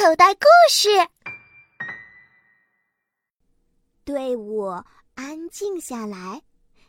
[0.00, 0.88] 口袋故事。
[4.02, 4.68] 队伍
[5.14, 6.40] 安静下来，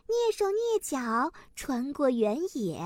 [0.08, 2.80] 蹑手蹑脚穿过原野。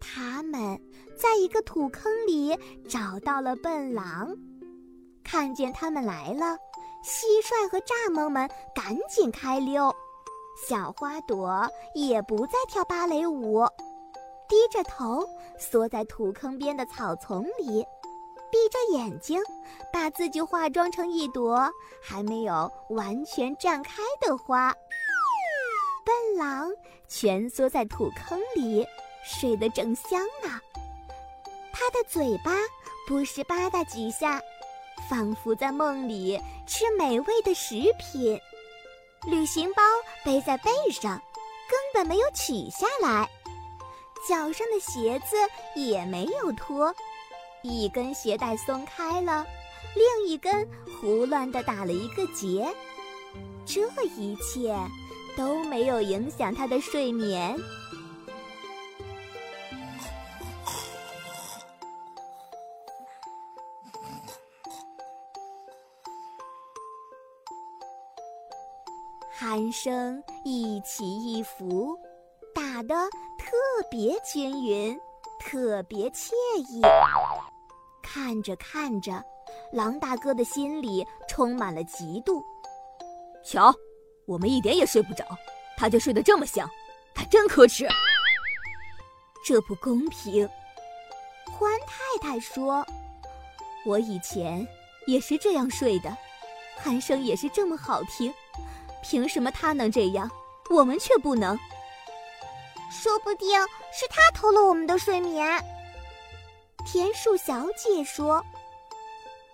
[0.00, 0.76] 他们
[1.16, 2.58] 在一个土坑里
[2.88, 4.36] 找到了笨狼。
[5.22, 6.58] 看见他们来了，
[7.04, 9.94] 蟋蟀和蚱蜢们赶紧开溜。
[10.66, 11.64] 小花朵
[11.94, 13.64] 也不再跳芭蕾舞，
[14.48, 15.24] 低着头
[15.60, 17.86] 缩在土坑边的草丛里。
[18.52, 19.42] 闭着眼睛，
[19.90, 21.68] 把自己化妆成一朵
[22.02, 24.74] 还没有完全绽开的花。
[26.04, 26.70] 笨狼
[27.08, 28.86] 蜷缩在土坑里，
[29.24, 30.60] 睡得正香呢。
[31.72, 32.52] 他的嘴巴
[33.08, 34.38] 不时吧嗒几下，
[35.08, 38.38] 仿佛在梦里吃美味的食品。
[39.26, 39.82] 旅行包
[40.24, 41.18] 背在背上，
[41.70, 43.26] 根本没有取下来。
[44.28, 45.36] 脚上的鞋子
[45.74, 46.94] 也没有脱。
[47.62, 49.46] 一根鞋带松开了，
[49.94, 50.68] 另一根
[51.00, 52.66] 胡乱地打了一个结。
[53.64, 53.80] 这
[54.16, 54.76] 一切
[55.36, 57.56] 都没有影响他的睡眠。
[69.38, 71.96] 鼾声一起一伏，
[72.54, 72.94] 打得
[73.38, 73.56] 特
[73.90, 74.98] 别均匀，
[75.40, 76.32] 特别惬
[76.68, 76.80] 意。
[78.12, 79.24] 看着看着，
[79.72, 82.42] 狼大哥的心里充满了嫉妒。
[83.42, 83.74] 瞧，
[84.26, 85.24] 我们一点也睡不着，
[85.78, 86.68] 他就睡得这么香，
[87.14, 87.88] 他真可耻。
[89.46, 90.46] 这不公平。
[91.46, 92.86] 欢太太说
[93.86, 94.66] ：“我以前
[95.06, 96.14] 也是这样睡的，
[96.84, 98.30] 鼾声也是这么好听，
[99.02, 100.30] 凭什么他能这样，
[100.68, 101.58] 我们却不能？
[102.90, 103.58] 说不定
[103.90, 105.58] 是他偷了我们的睡眠。”
[106.84, 108.44] 田鼠小姐说：“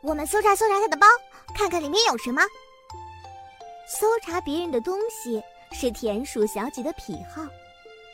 [0.00, 1.06] 我们搜查搜查她的包，
[1.54, 2.42] 看看里面有什么。
[3.86, 7.42] 搜查别人的东西是田鼠小姐的癖好，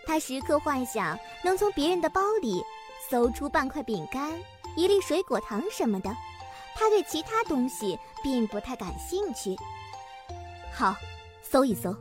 [0.05, 2.63] 她时刻幻想能从别人的包里
[3.09, 4.33] 搜出半块饼干、
[4.77, 6.15] 一粒水果糖什么的。
[6.75, 9.57] 她对其他东西并不太感兴趣。
[10.73, 10.95] 好，
[11.41, 11.97] 搜一搜，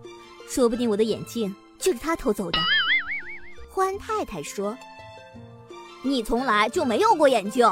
[0.50, 2.60] 说不定我的眼镜就是他偷走的。”
[3.72, 4.76] 欢太太说。
[6.06, 7.66] 你从来就没有过眼镜，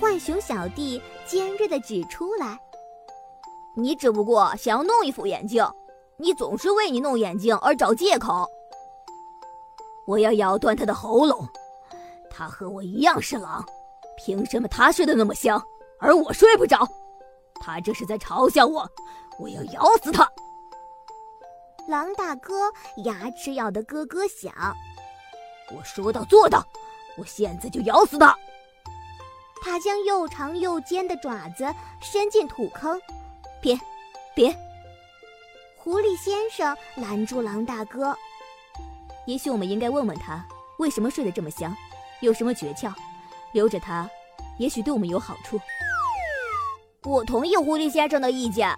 [0.00, 2.58] 浣熊小弟尖锐地指出来。
[3.76, 5.64] 你只不过想要弄一副眼镜，
[6.16, 8.44] 你总是为你弄眼镜而找借口。
[10.04, 11.46] 我要咬断他的喉咙。
[12.28, 13.64] 他和我一样是狼，
[14.16, 15.62] 凭什么他睡得那么香，
[16.00, 16.86] 而我睡不着？
[17.60, 18.84] 他这是在嘲笑我！
[19.38, 20.28] 我要咬死他！
[21.86, 22.72] 狼大哥
[23.04, 24.52] 牙齿咬得咯咯响。
[25.74, 26.66] 我说到做到。
[27.16, 28.36] 我现在就咬死他！
[29.62, 31.66] 他将又长又尖的爪子
[32.00, 33.00] 伸进土坑，
[33.60, 33.78] 别，
[34.34, 34.56] 别！
[35.76, 38.16] 狐狸先生拦住狼大哥。
[39.26, 40.44] 也许我们应该问问他，
[40.78, 41.74] 为什么睡得这么香，
[42.20, 42.92] 有什么诀窍？
[43.52, 44.08] 留着他，
[44.58, 45.58] 也许对我们有好处。
[47.04, 48.76] 我同意狐狸先生的意见，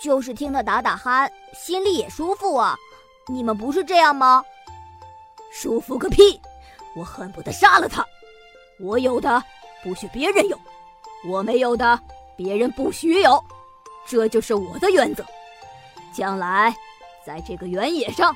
[0.00, 2.76] 就是听他打打鼾，心里也舒服啊。
[3.26, 4.44] 你们不是这样吗？
[5.50, 6.40] 舒服个屁！
[6.96, 8.04] 我恨不得杀了他！
[8.80, 9.42] 我有的
[9.82, 10.58] 不许别人有，
[11.28, 11.98] 我没有的
[12.36, 13.42] 别人不许有，
[14.06, 15.24] 这就是我的原则。
[16.12, 16.74] 将来，
[17.24, 18.34] 在这个原野上，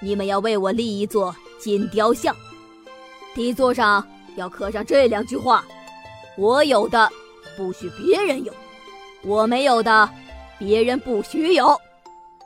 [0.00, 2.34] 你们要为我立一座金雕像，
[3.34, 4.06] 底座上
[4.36, 5.64] 要刻上这两句话：
[6.36, 7.10] 我有的
[7.56, 8.52] 不许别人有，
[9.22, 10.08] 我没有的
[10.58, 11.78] 别人不许有。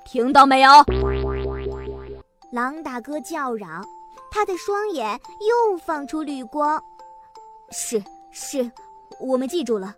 [0.04, 0.70] 听到没有？
[2.52, 3.84] 狼大哥叫嚷。
[4.34, 6.82] 他的双眼又放出绿光，
[7.70, 8.72] 是是，
[9.20, 9.94] 我们记住了。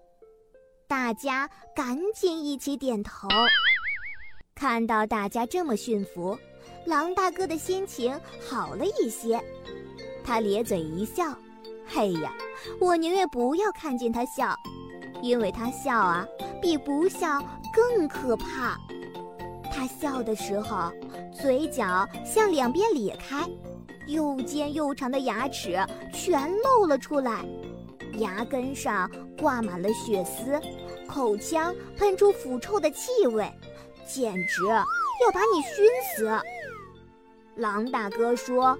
[0.88, 3.28] 大家赶紧一起点头。
[4.52, 6.36] 看到大家这么驯服，
[6.84, 9.40] 狼大哥的心情好了一些。
[10.24, 11.32] 他咧嘴一笑
[11.86, 12.34] ：“嘿呀，
[12.80, 14.52] 我宁愿不要看见他笑，
[15.22, 16.26] 因为他笑啊，
[16.60, 17.40] 比不笑
[17.72, 18.76] 更可怕。
[19.72, 20.90] 他笑的时候，
[21.32, 23.48] 嘴角向两边咧开。”
[24.06, 25.78] 又尖又长的牙齿
[26.12, 27.44] 全露了出来，
[28.18, 30.60] 牙根上挂满了血丝，
[31.08, 33.50] 口腔喷出腐臭的气味，
[34.06, 35.84] 简直要把你熏
[36.16, 36.30] 死。
[37.56, 38.78] 狼大哥说：“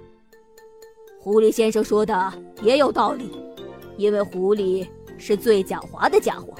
[1.19, 3.31] 狐狸先生说的也有道理，
[3.97, 4.87] 因为狐狸
[5.17, 6.53] 是最狡猾的家伙，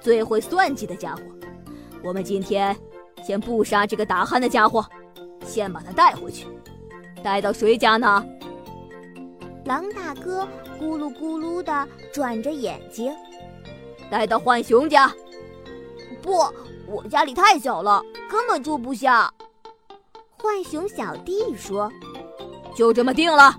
[0.00, 1.22] 最会算计的家伙。
[2.02, 2.76] 我们今天
[3.22, 4.84] 先不杀这个打鼾的家伙，
[5.44, 6.46] 先把他带回去。”
[7.22, 8.24] 带到谁家呢？
[9.64, 10.48] 狼大哥
[10.80, 13.14] 咕噜咕噜地转着眼睛，
[14.10, 15.12] 带到浣熊家。
[16.22, 16.38] 不，
[16.86, 19.32] 我家里太小了，根本住不下。
[20.38, 21.90] 浣熊小弟说
[22.74, 23.54] ：“就这么定了，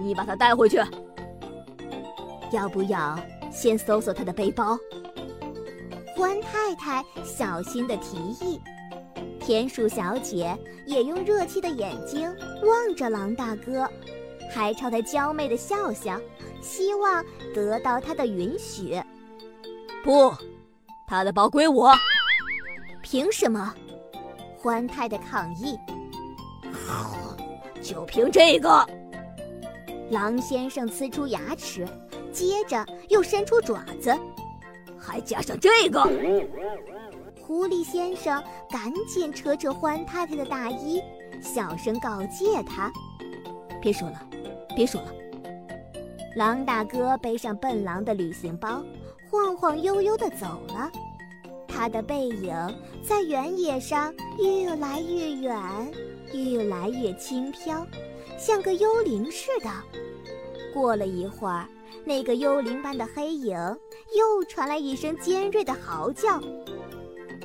[0.00, 0.78] 你把他带回去。
[2.50, 3.18] 要不要
[3.52, 4.76] 先搜搜他的背包？”
[6.16, 8.60] 欢太太小心的提议。
[9.48, 10.54] 田鼠小姐
[10.84, 12.30] 也用热气的眼睛
[12.66, 13.88] 望着狼大哥，
[14.52, 16.20] 还朝他娇媚的笑笑，
[16.60, 17.24] 希望
[17.54, 19.02] 得到他的允许。
[20.04, 20.30] 不，
[21.06, 21.94] 他的包归我。
[23.02, 23.74] 凭什么？
[24.54, 25.78] 欢太太抗议。
[27.80, 28.86] 就凭这个。
[30.10, 31.88] 狼先生呲出牙齿，
[32.30, 34.14] 接着又伸出爪子，
[34.98, 36.06] 还加上这个。
[37.48, 41.02] 狐狸先生赶紧扯扯欢太太的大衣，
[41.40, 42.92] 小声告诫他
[43.80, 44.20] ：“别说了，
[44.76, 45.14] 别说了。”
[46.36, 48.84] 狼大哥背上笨狼的旅行包，
[49.30, 50.92] 晃晃悠悠地走了。
[51.66, 52.54] 他的背影
[53.02, 55.58] 在原野上越来越远，
[56.34, 57.82] 越来越轻飘，
[58.38, 59.70] 像个幽灵似的。
[60.74, 61.66] 过了一会儿，
[62.04, 63.56] 那个幽灵般的黑影
[64.14, 66.38] 又传来一声尖锐的嚎叫。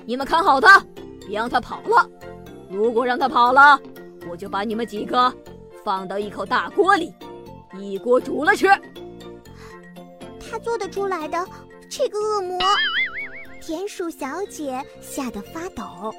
[0.06, 0.84] 你们看好他，
[1.26, 2.10] 别让他跑了。
[2.70, 3.80] 如果让他跑了，
[4.30, 5.34] 我就把你们几个
[5.84, 7.14] 放到一口大锅里，
[7.78, 8.68] 一锅煮了吃。
[10.40, 11.48] 他做得出来的，
[11.90, 12.60] 这个恶魔！
[13.62, 16.14] 田鼠小姐吓得发抖。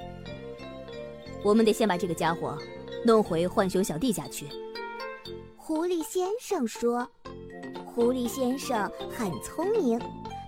[1.42, 2.56] 我们得先把这个家伙
[3.04, 4.46] 弄回浣熊小弟家去。
[5.56, 7.06] 狐狸先生说
[7.84, 10.00] ：“狐狸先生很聪明，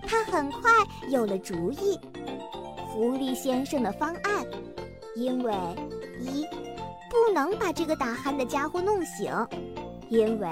[0.07, 0.71] 他很快
[1.09, 1.99] 有了主意。”
[2.97, 4.43] 狐狸先生的方案，
[5.15, 5.53] 因为
[6.19, 6.43] 一
[7.11, 9.31] 不能把这个打鼾的家伙弄醒，
[10.09, 10.49] 因为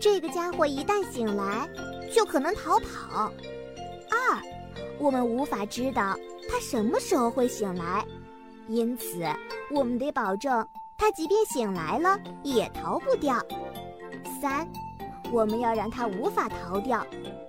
[0.00, 1.68] 这个家伙一旦醒来
[2.14, 3.32] 就可能逃跑；
[4.12, 4.40] 二
[5.00, 6.16] 我们无法知道
[6.48, 8.04] 他什么时候会醒来，
[8.68, 9.24] 因此
[9.68, 10.64] 我们得保证
[10.96, 13.40] 他即便醒来了也逃不掉；
[14.40, 14.68] 三
[15.32, 17.04] 我们要让他无法逃掉，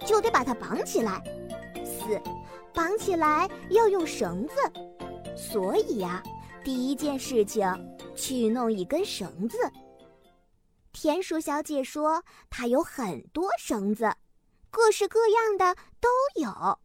[0.07, 1.21] 就得把他绑起来；
[2.73, 4.55] 绑起来要用绳子，
[5.35, 6.23] 所以呀，
[6.63, 7.67] 第一件事情
[8.15, 9.57] 去弄一根绳子。
[10.91, 14.11] 田鼠小姐说她有很多绳子，
[14.69, 16.09] 各式各样的都
[16.41, 16.79] 有。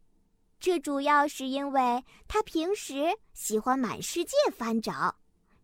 [0.60, 5.16] 这主要是因为她平时喜欢满世界翻找，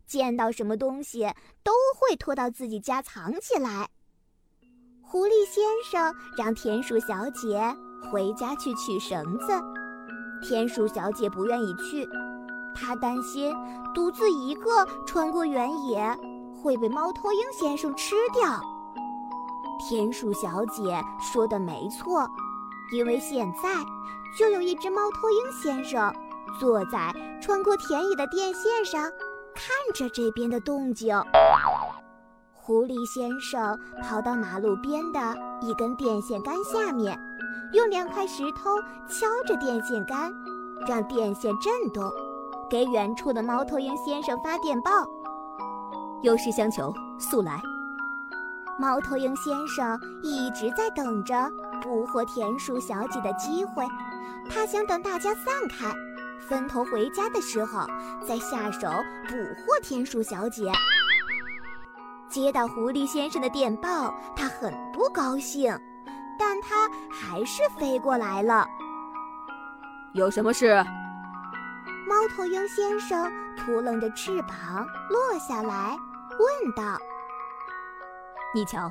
[0.06, 1.20] 见到什么东西
[1.62, 3.88] 都会拖到自己家藏起来。
[5.02, 7.58] 狐狸先生让田鼠小姐
[8.10, 9.52] 回家去取绳子。
[10.42, 12.08] 田鼠小姐不愿意去，
[12.74, 13.54] 她担心
[13.94, 16.16] 独自一个穿过原野
[16.62, 18.60] 会被猫头鹰先生吃掉。
[19.78, 22.26] 田鼠小姐说的没错，
[22.92, 23.68] 因为现在
[24.38, 26.12] 就有一只猫头鹰先生
[26.58, 29.02] 坐在穿过田野的电线上，
[29.54, 31.14] 看着这边的动静。
[32.52, 35.18] 狐狸先生跑到马路边的
[35.60, 37.18] 一根电线杆下面。
[37.72, 38.76] 用两块石头
[39.08, 40.32] 敲着电线杆，
[40.86, 42.10] 让电线震动，
[42.68, 44.90] 给远处的猫头鹰先生发电报。
[46.22, 47.60] 有事相求，速来。
[48.78, 51.50] 猫头鹰先生一直在等着
[51.82, 53.84] 捕获田鼠小姐的机会，
[54.48, 55.92] 他想等大家散开，
[56.48, 57.86] 分头回家的时候
[58.26, 58.88] 再下手
[59.28, 60.72] 捕获田鼠小姐。
[62.28, 65.78] 接到狐狸先生的电报，他很不高兴。
[66.40, 68.66] 但它还是飞过来了。
[70.14, 70.74] 有什么事？
[72.08, 75.94] 猫头鹰先生扑棱着翅膀落下来，
[76.38, 76.98] 问道
[78.54, 78.90] ：“你瞧。”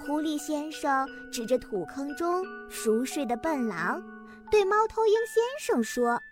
[0.00, 4.00] 狐狸先生指着土坑中熟睡的笨狼，
[4.50, 6.22] 对猫头鹰先生说：“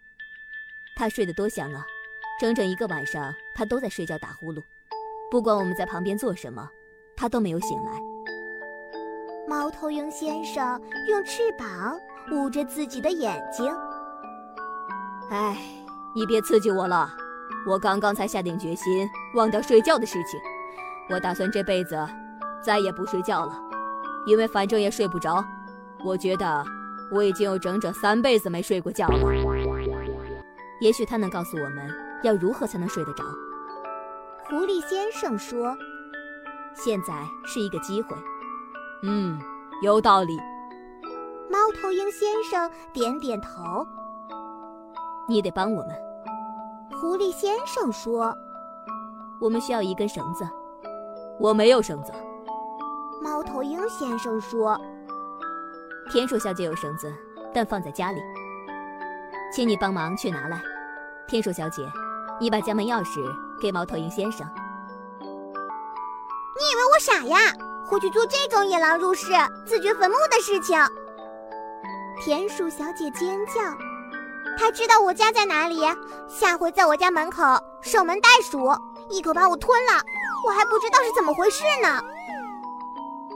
[0.96, 1.84] 他睡得多香啊！
[2.40, 4.62] 整整一个晚上，他都在睡觉打呼噜。
[5.30, 6.66] 不管我们在旁边做什么，
[7.16, 8.00] 他都没有醒来。”
[9.48, 11.96] 猫头鹰先生用翅膀
[12.32, 13.72] 捂着自己的眼睛。
[15.30, 15.56] 哎，
[16.14, 17.08] 你别刺激我了，
[17.64, 20.40] 我刚刚才下定决心忘掉睡觉的事情。
[21.08, 21.96] 我打算这辈子
[22.60, 23.56] 再也不睡觉了，
[24.26, 25.44] 因为反正也睡不着。
[26.04, 26.64] 我觉得
[27.12, 29.18] 我已经有整整三辈子没睡过觉了。
[30.80, 31.88] 也许他能告诉我们
[32.24, 33.22] 要如何才能睡得着。
[34.48, 35.76] 狐狸先生说
[36.74, 38.16] ：“现在是一个机会。”
[39.06, 39.40] 嗯，
[39.82, 40.36] 有道理。
[41.48, 43.86] 猫头鹰先生点点头。
[45.28, 45.94] 你得帮我们。
[47.00, 48.36] 狐狸先生说
[49.40, 50.48] ：“我们需要一根绳子。
[51.38, 52.12] 我没有绳子。
[53.22, 54.80] 猫头鹰先生说
[56.10, 57.12] ：“田鼠小姐有绳子，
[57.54, 58.20] 但放在家里，
[59.52, 60.60] 请你帮忙去拿来。”
[61.28, 61.82] 田鼠小姐，
[62.40, 63.20] 你把家门钥匙
[63.60, 64.46] 给猫头鹰先生。
[65.20, 67.52] 你以为我傻呀？
[67.88, 69.32] 会去做这种引狼入室、
[69.64, 70.78] 自掘坟墓的事情？
[72.24, 73.60] 田鼠小姐尖叫。
[74.58, 75.80] 她知道我家在哪里，
[76.28, 77.42] 下回在我家门口
[77.82, 78.70] 守门袋鼠，
[79.10, 80.02] 一口把我吞了，
[80.46, 82.02] 我还不知道是怎么回事呢。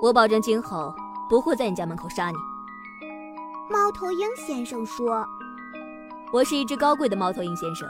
[0.01, 0.95] 我保证今后
[1.29, 2.37] 不会在你家门口杀你。
[3.69, 5.25] 猫头鹰先生说
[6.33, 7.89] ：“我是一只高贵的猫头鹰先生，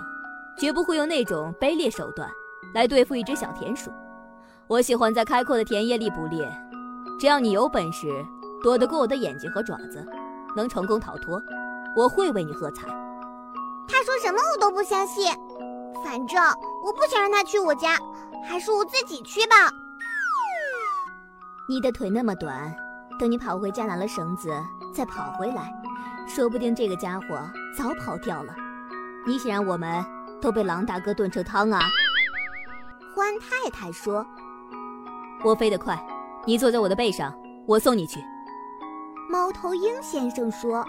[0.58, 2.28] 绝不会用那种卑劣手段
[2.74, 3.90] 来对付一只小田鼠。
[4.70, 6.48] 我喜欢在开阔的田野里捕猎，
[7.18, 8.06] 只要你有本事
[8.62, 10.06] 躲得过我的眼睛和爪子，
[10.54, 11.42] 能成功逃脱，
[11.96, 12.86] 我会为你喝彩。”
[13.90, 15.26] 他说什么我都不相信，
[16.04, 16.40] 反正
[16.84, 17.98] 我不想让他去我家，
[18.48, 19.56] 还是我自己去吧。
[21.68, 22.72] 你的腿那么短，
[23.18, 24.52] 等你跑回家拿了绳子
[24.94, 25.68] 再跑回来，
[26.28, 27.40] 说不定这个家伙
[27.76, 28.54] 早跑掉了。
[29.26, 30.04] 你想让我们
[30.40, 31.80] 都被狼大哥炖成汤啊？
[33.16, 34.24] 欢太太说
[35.42, 35.99] ：“我飞得快，
[36.47, 38.20] 你坐在我的背上，我送你去。”
[39.30, 40.85] 猫头鹰先生说。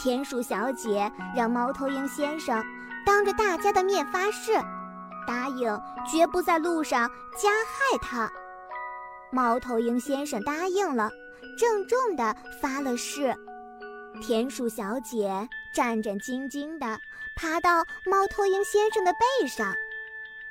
[0.00, 2.64] 田鼠小姐让猫头鹰先生
[3.04, 4.52] 当着大家的面发誓，
[5.26, 8.30] 答应绝不在路上加害他。
[9.32, 11.10] 猫头鹰先生答应了，
[11.58, 12.32] 郑重地
[12.62, 13.34] 发了誓。
[14.22, 16.96] 田鼠小姐战战兢兢地
[17.34, 19.74] 爬到猫头鹰先生的背上，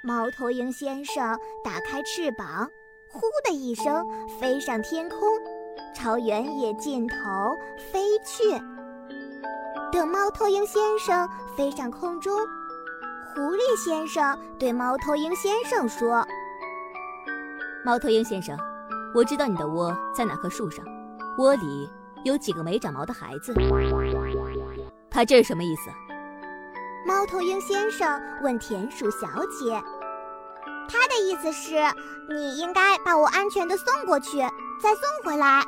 [0.01, 2.69] 猫头鹰先生打开翅膀，
[3.17, 4.05] 呼的一声
[4.39, 5.19] 飞上天空，
[5.95, 7.15] 朝原野尽头
[7.91, 8.43] 飞去。
[9.91, 12.31] 等猫头鹰先生飞上空中，
[13.33, 16.25] 狐狸先生对猫头鹰先生说
[17.83, 18.57] ：“猫头鹰先生，
[19.15, 20.85] 我知道你的窝在哪棵树上，
[21.39, 21.89] 窝里
[22.23, 23.53] 有几个没长毛的孩子。”
[25.09, 25.89] 他这是什么意思？
[27.07, 29.27] 猫头鹰先生问田鼠小
[29.59, 29.81] 姐
[30.87, 31.75] ：“他的意思是，
[32.29, 34.39] 你应该把我安全的送过去，
[34.81, 35.63] 再送回来。”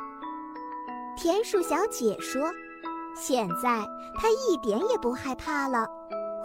[1.16, 2.50] 田鼠小姐说。
[3.12, 3.84] 现在
[4.16, 5.86] 她一点也不害怕了。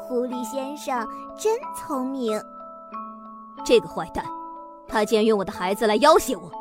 [0.01, 2.41] 狐狸先生真聪明。
[3.63, 4.25] 这个坏蛋，
[4.87, 6.51] 他竟然用我的孩子来要挟我。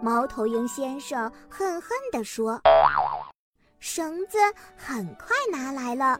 [0.00, 2.60] 猫头鹰先生恨恨地说
[3.80, 4.38] ：“绳子
[4.76, 6.18] 很快拿来了。”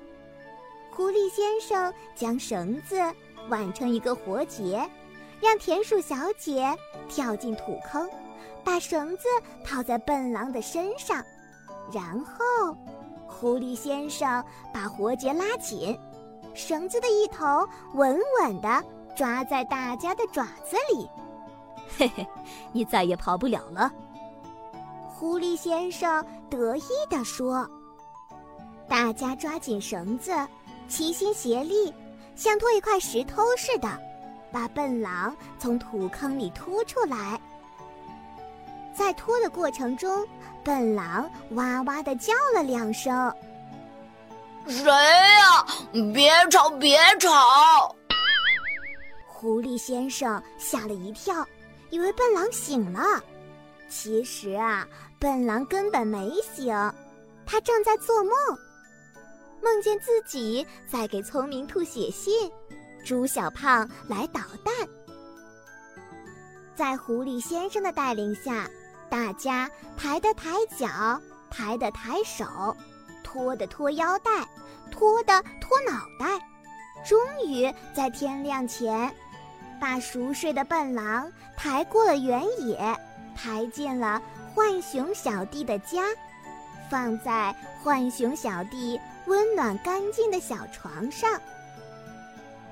[0.91, 2.97] 狐狸先生将绳子
[3.49, 4.89] 挽成一个活结，
[5.41, 6.77] 让田鼠小姐
[7.09, 8.09] 跳进土坑，
[8.65, 9.25] 把绳子
[9.65, 11.23] 套在笨狼的身上。
[11.93, 12.77] 然后，
[13.27, 15.99] 狐狸先生把活结拉紧，
[16.55, 18.85] 绳子的一头稳稳地
[19.17, 21.09] 抓在大家的爪子里。
[21.99, 22.27] 嘿嘿，
[22.73, 23.93] 你再也跑不了了。
[25.09, 27.69] 狐狸先生得意地说
[28.89, 30.33] ：“大家抓紧绳子，
[30.89, 31.93] 齐心协力，
[32.35, 33.89] 像拖一块石头似的，
[34.51, 37.41] 把笨狼从土坑里拖出来。”
[38.95, 40.27] 在拖的过程中，
[40.63, 43.35] 笨狼哇哇的叫了两声
[44.69, 45.67] ：“谁呀？
[46.13, 47.97] 别吵，别吵！”
[49.27, 51.45] 狐狸先生吓了一跳，
[51.91, 53.01] 以为笨狼醒了。
[53.89, 54.87] 其实啊，
[55.19, 56.75] 笨狼根本没醒，
[57.47, 58.33] 他正在做梦，
[59.63, 62.51] 梦见自己在给聪明兔写信，
[63.05, 64.75] 猪小胖来捣蛋。
[66.75, 68.69] 在狐狸先生的带领下。
[69.11, 72.75] 大家抬的抬脚，抬的抬手，
[73.23, 74.31] 拖的拖腰带，
[74.91, 76.43] 拖的拖脑袋，
[77.07, 79.15] 终于在天亮前，
[79.79, 82.99] 把熟睡的笨狼抬过了原野，
[83.37, 84.19] 抬进了
[84.55, 86.05] 浣熊小弟的家，
[86.91, 87.55] 放在
[87.85, 91.41] 浣熊小弟温暖干净的小床上。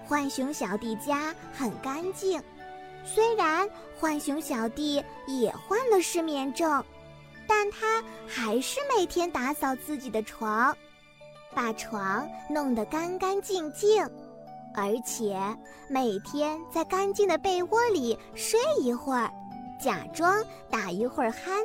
[0.08, 2.42] 浣熊小弟家很干净。
[3.04, 6.84] 虽然浣熊小弟也患了失眠症，
[7.46, 10.76] 但他还是每天打扫自己的床，
[11.54, 14.02] 把床弄得干干净净，
[14.74, 15.38] 而且
[15.88, 19.30] 每天在干净的被窝里睡一会儿，
[19.80, 21.64] 假装打一会儿鼾。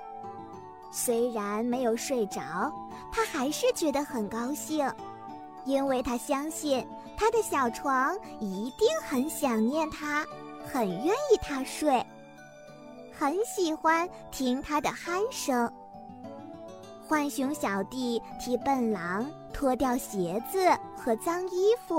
[0.92, 2.72] 虽然没有睡着，
[3.12, 4.92] 他还是觉得很高兴，
[5.66, 6.86] 因为他相信
[7.18, 10.26] 他的小床一定很想念他。
[10.74, 12.04] 很愿意他睡，
[13.16, 15.72] 很喜欢听他的鼾声。
[17.08, 21.98] 浣熊小弟替笨狼脱掉鞋子和脏衣服，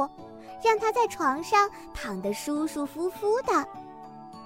[0.62, 3.64] 让他在床上躺得舒舒服服的。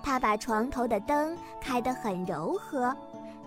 [0.02, 2.94] 他把床头的灯开得很柔和，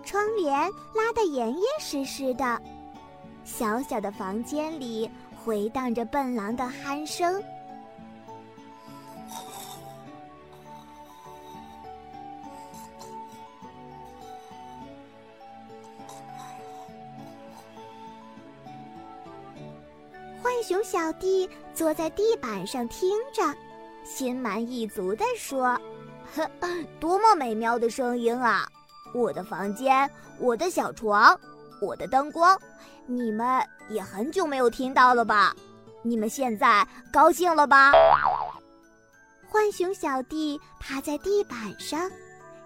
[0.02, 2.60] 窗帘拉得严严实实的。
[3.44, 7.42] 小小的房间里回荡着笨狼的鼾声。
[20.42, 23.42] 浣熊小弟坐在地板上听着，
[24.04, 25.78] 心满意足地说
[26.34, 26.48] ：“呵，
[27.00, 28.66] 多么美妙的声音啊！
[29.12, 31.38] 我的房间，我的小床，
[31.84, 32.58] 我的灯光，
[33.06, 35.54] 你们也很久没有听到了吧？
[36.02, 37.92] 你们现在高兴了吧？”
[39.52, 42.10] 浣熊小弟趴在地板上，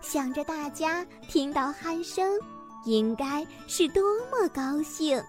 [0.00, 2.38] 想着大家听到鼾声，
[2.84, 5.22] 应该是多么高兴。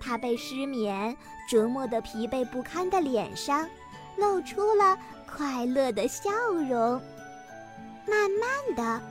[0.00, 1.16] 他被失眠
[1.50, 3.66] 折磨得疲惫不堪的脸上，
[4.16, 6.30] 露出了快乐的笑
[6.68, 7.00] 容。
[8.06, 9.02] 慢慢的，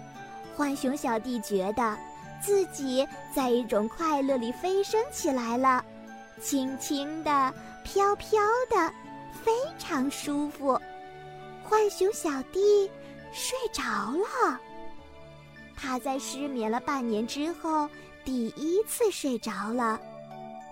[0.55, 1.97] 浣熊小弟觉得
[2.41, 5.83] 自己在一种快乐里飞升起来了，
[6.41, 7.53] 轻轻的、
[7.83, 8.93] 飘飘的，
[9.43, 10.79] 非常舒服。
[11.67, 12.89] 浣熊小弟
[13.33, 14.59] 睡着了。
[15.75, 17.89] 他在失眠了半年之后，
[18.23, 19.99] 第一次睡着了。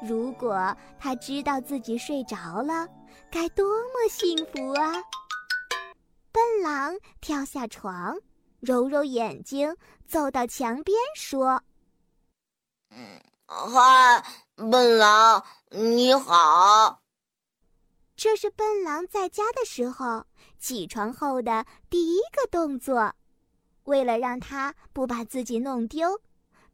[0.01, 2.87] 如果他知道自己睡着了，
[3.31, 4.93] 该多么幸福啊！
[6.31, 8.17] 笨狼跳下床，
[8.59, 9.75] 揉揉眼睛，
[10.07, 11.61] 走到墙边说
[12.91, 17.01] ：“嗯，嗨，笨狼，你好。”
[18.15, 20.25] 这是笨狼在家的时候
[20.57, 23.13] 起床后的第一个动作。
[23.83, 26.21] 为了让他不把自己弄丢，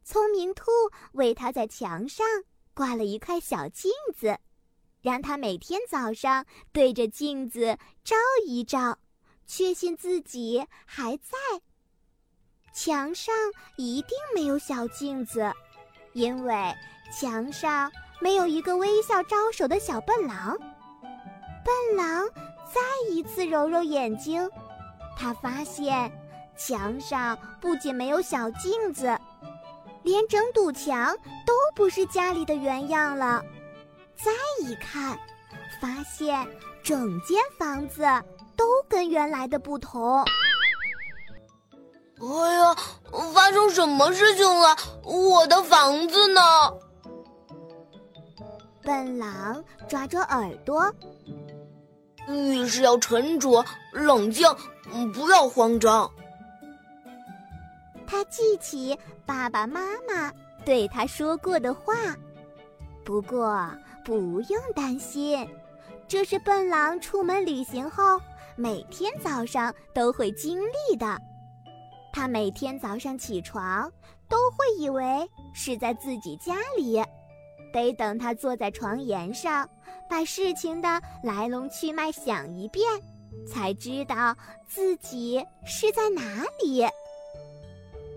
[0.04, 0.70] 聪明兔
[1.12, 2.26] 为他在墙上。
[2.74, 4.38] 挂了一块小镜子，
[5.02, 8.98] 让他每天早上对着镜子照一照，
[9.46, 11.36] 确信自己还在。
[12.72, 13.34] 墙上
[13.76, 15.52] 一定没有小镜子，
[16.14, 16.74] 因为
[17.12, 20.56] 墙上没有一个微笑招手的小笨狼。
[21.64, 22.26] 笨狼
[22.72, 22.80] 再
[23.10, 24.48] 一次揉揉眼睛，
[25.16, 26.10] 他发现
[26.56, 29.16] 墙上不仅没有小镜子。
[30.02, 31.14] 连整堵墙
[31.46, 33.40] 都不是家里的原样了，
[34.16, 34.32] 再
[34.66, 35.16] 一看，
[35.80, 36.44] 发现
[36.82, 38.02] 整间房子
[38.56, 40.24] 都跟原来的不同。
[42.22, 42.76] 哎呀，
[43.34, 44.76] 发生什么事情了？
[45.02, 46.40] 我的房子呢？
[48.80, 50.92] 笨狼抓着耳朵，
[52.28, 54.48] 遇事要沉着冷静，
[55.12, 56.08] 不要慌张。
[58.06, 60.32] 他记起爸爸妈妈
[60.64, 61.94] 对他说过的话，
[63.04, 63.68] 不过
[64.04, 65.48] 不用担心，
[66.06, 68.20] 这是笨狼出门旅行后
[68.54, 71.18] 每天早上都会经历的。
[72.12, 73.90] 他每天早上起床
[74.28, 77.02] 都会以为是在自己家里，
[77.72, 79.68] 得等他坐在床沿上，
[80.08, 82.84] 把事情的来龙去脉想一遍，
[83.48, 84.36] 才知道
[84.68, 86.82] 自己是在哪里。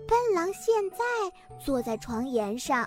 [0.06, 0.96] 笨狼现在
[1.58, 2.86] 坐在床沿上，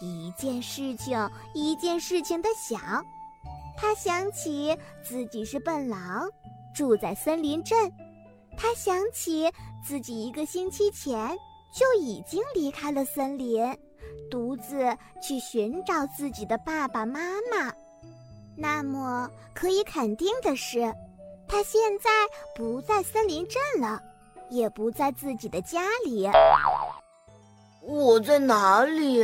[0.00, 3.04] 一件事情一件事情的想。
[3.76, 6.28] 他想起自己是笨狼，
[6.74, 7.92] 住在森林镇。
[8.56, 9.50] 他想起
[9.84, 11.36] 自己一个星期前
[11.72, 13.76] 就已经离开了森林，
[14.30, 17.72] 独自去寻找自己的爸爸妈妈。
[18.56, 20.80] 那么可以肯定的是，
[21.48, 22.10] 他现在
[22.54, 24.00] 不在森林镇了。
[24.50, 26.28] 也不在自己的家里。
[27.80, 29.22] 我在哪里？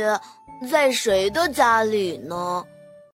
[0.71, 2.65] 在谁的家里呢？